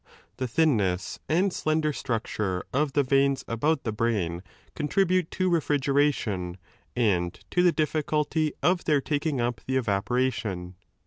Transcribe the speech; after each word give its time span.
The 0.37 0.47
thinness 0.47 1.19
z6 1.29 1.37
and 1.37 1.53
slender 1.53 1.93
structure 1.93 2.63
of 2.73 2.93
the 2.93 3.03
veins 3.03 3.45
about 3.47 3.83
the 3.83 3.91
brain 3.91 4.41
con 4.75 4.87
tribute 4.87 5.29
to 5.29 5.47
refrigeration, 5.47 6.57
and 6.95 7.39
to 7.51 7.61
the 7.61 7.71
difficulty 7.71 8.53
of 8.63 8.85
their 8.85 8.99
taking 8.99 9.39
up 9.39 9.61
the 9.67 9.77
evaporation. 9.77 10.73